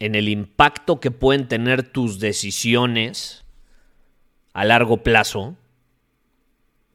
[0.00, 3.44] en el impacto que pueden tener tus decisiones
[4.52, 5.56] a largo plazo?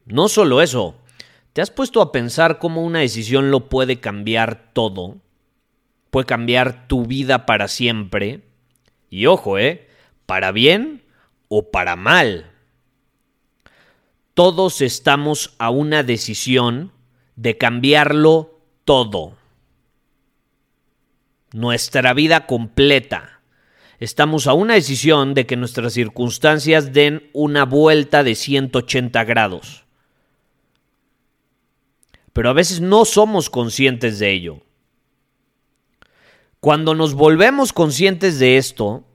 [0.05, 0.95] No solo eso,
[1.53, 5.17] ¿te has puesto a pensar cómo una decisión lo puede cambiar todo?
[6.09, 8.41] Puede cambiar tu vida para siempre.
[9.09, 9.87] Y ojo, ¿eh?
[10.25, 11.03] Para bien
[11.47, 12.51] o para mal.
[14.33, 16.91] Todos estamos a una decisión
[17.35, 19.35] de cambiarlo todo
[21.53, 23.41] nuestra vida completa.
[23.99, 29.85] Estamos a una decisión de que nuestras circunstancias den una vuelta de 180 grados.
[32.33, 34.61] Pero a veces no somos conscientes de ello.
[36.59, 39.05] Cuando nos volvemos conscientes de esto,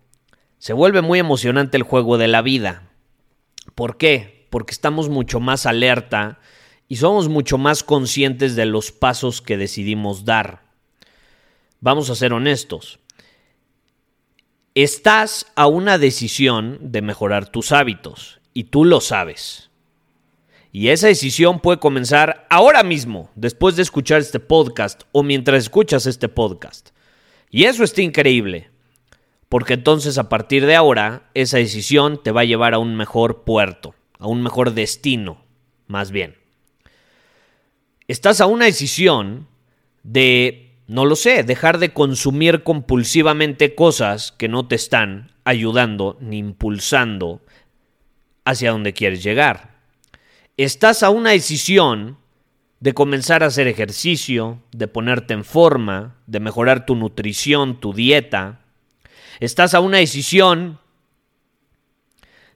[0.59, 2.91] se vuelve muy emocionante el juego de la vida.
[3.75, 4.47] ¿Por qué?
[4.51, 6.39] Porque estamos mucho más alerta
[6.89, 10.68] y somos mucho más conscientes de los pasos que decidimos dar.
[11.81, 12.99] Vamos a ser honestos.
[14.75, 19.71] Estás a una decisión de mejorar tus hábitos y tú lo sabes.
[20.73, 26.07] Y esa decisión puede comenzar ahora mismo, después de escuchar este podcast o mientras escuchas
[26.07, 26.91] este podcast.
[27.49, 28.71] Y eso está increíble,
[29.49, 33.45] porque entonces a partir de ahora esa decisión te va a llevar a un mejor
[33.45, 35.45] puerto, a un mejor destino,
[35.87, 36.37] más bien.
[38.09, 39.47] Estás a una decisión
[40.03, 46.39] de no lo sé, dejar de consumir compulsivamente cosas que no te están ayudando ni
[46.39, 47.43] impulsando
[48.47, 49.77] hacia donde quieres llegar.
[50.57, 52.17] Estás a una decisión
[52.81, 58.61] de comenzar a hacer ejercicio, de ponerte en forma, de mejorar tu nutrición, tu dieta.
[59.41, 60.79] Estás a una decisión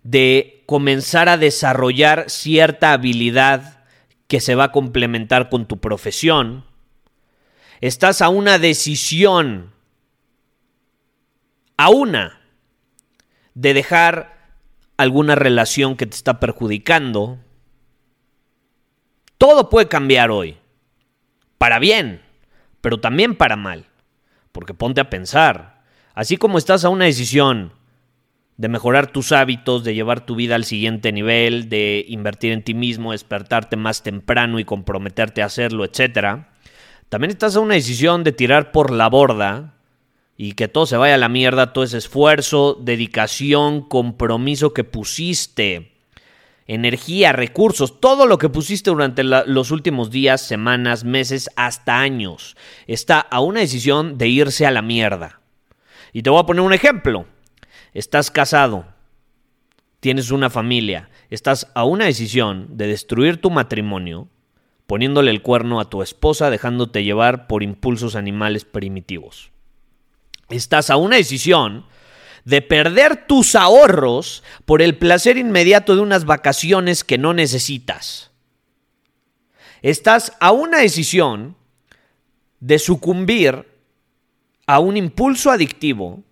[0.05, 3.85] de comenzar a desarrollar cierta habilidad
[4.27, 6.65] que se va a complementar con tu profesión
[7.83, 9.73] Estás a una decisión,
[11.77, 12.41] a una,
[13.55, 14.55] de dejar
[14.97, 17.41] alguna relación que te está perjudicando.
[19.37, 20.59] Todo puede cambiar hoy,
[21.59, 22.23] para bien,
[22.81, 23.87] pero también para mal,
[24.53, 25.83] porque ponte a pensar,
[26.15, 27.73] así como estás a una decisión
[28.59, 32.75] de mejorar tus hábitos, de llevar tu vida al siguiente nivel, de invertir en ti
[32.75, 36.52] mismo, despertarte más temprano y comprometerte a hacerlo, etcétera
[37.13, 39.75] también estás a una decisión de tirar por la borda
[40.39, 45.93] y que todo se vaya a la mierda, todo ese esfuerzo, dedicación, compromiso que pusiste,
[46.67, 52.57] energía, recursos, todo lo que pusiste durante los últimos días, semanas, meses, hasta años,
[52.87, 55.43] está a una decisión de irse a la mierda.
[56.15, 57.27] Y te voy a poner un ejemplo.
[57.93, 58.87] Estás casado,
[60.01, 64.29] tienes una familia, estás a una decisión de destruir tu matrimonio
[64.93, 69.51] poniéndole el cuerno a tu esposa, dejándote llevar por impulsos animales primitivos.
[70.51, 71.87] Estás a una decisión
[72.45, 78.33] de perder tus ahorros por el placer inmediato de unas vacaciones que no necesitas.
[79.81, 81.57] Estás a una decisión
[82.61, 83.67] de sucumbir
[84.67, 86.23] a un impulso adictivo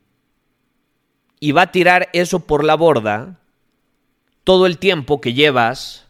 [1.41, 3.41] y va a tirar eso por la borda
[4.45, 6.09] todo el tiempo que llevas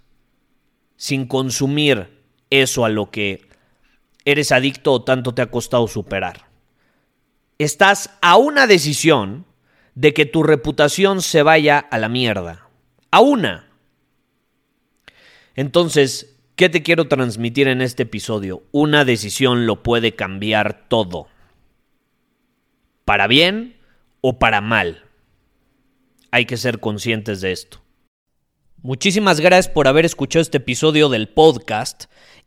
[0.96, 2.18] sin consumir
[2.50, 3.48] eso a lo que
[4.24, 6.50] eres adicto o tanto te ha costado superar.
[7.58, 9.46] Estás a una decisión
[9.94, 12.68] de que tu reputación se vaya a la mierda.
[13.10, 13.68] A una.
[15.54, 18.62] Entonces, ¿qué te quiero transmitir en este episodio?
[18.72, 21.28] Una decisión lo puede cambiar todo.
[23.04, 23.76] Para bien
[24.20, 25.04] o para mal.
[26.30, 27.82] Hay que ser conscientes de esto.
[28.82, 32.04] Muchísimas gracias por haber escuchado este episodio del podcast.